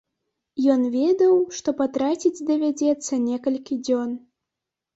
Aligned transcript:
Ён 0.75 0.81
ведаў, 0.95 1.33
што 1.59 1.69
патраціць 1.83 2.43
давядзецца 2.49 3.23
некалькі 3.29 3.81
дзён. 3.87 4.21